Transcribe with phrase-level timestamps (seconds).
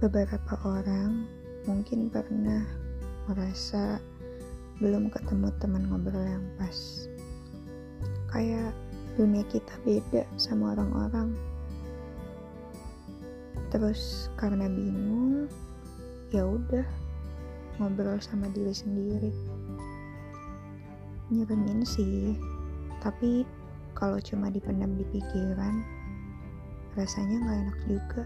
[0.00, 1.28] Beberapa orang
[1.68, 2.64] mungkin pernah
[3.28, 4.00] merasa
[4.80, 7.04] belum ketemu teman ngobrol yang pas.
[8.32, 8.72] Kayak
[9.20, 11.36] dunia kita beda sama orang-orang.
[13.68, 15.52] Terus karena bingung,
[16.32, 16.88] ya udah
[17.76, 19.36] ngobrol sama diri sendiri.
[21.28, 22.40] Nyeremin sih,
[23.04, 23.44] tapi
[23.92, 25.84] kalau cuma dipendam di pikiran,
[26.96, 28.24] rasanya nggak enak juga.